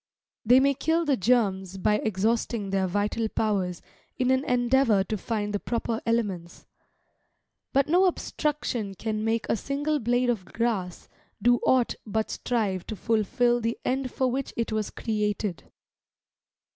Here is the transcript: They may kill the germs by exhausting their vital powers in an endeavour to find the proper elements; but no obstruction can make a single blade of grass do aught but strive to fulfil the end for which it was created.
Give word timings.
They 0.43 0.59
may 0.59 0.73
kill 0.73 1.05
the 1.05 1.15
germs 1.15 1.77
by 1.77 1.97
exhausting 1.99 2.71
their 2.71 2.87
vital 2.87 3.29
powers 3.29 3.83
in 4.17 4.31
an 4.31 4.43
endeavour 4.45 5.03
to 5.03 5.15
find 5.15 5.53
the 5.53 5.59
proper 5.59 6.01
elements; 6.07 6.65
but 7.71 7.87
no 7.87 8.05
obstruction 8.05 8.95
can 8.95 9.23
make 9.23 9.47
a 9.47 9.55
single 9.55 9.99
blade 9.99 10.31
of 10.31 10.43
grass 10.43 11.07
do 11.39 11.57
aught 11.57 11.93
but 12.03 12.31
strive 12.31 12.87
to 12.87 12.95
fulfil 12.95 13.61
the 13.61 13.77
end 13.85 14.09
for 14.11 14.25
which 14.25 14.55
it 14.57 14.71
was 14.71 14.89
created. 14.89 15.71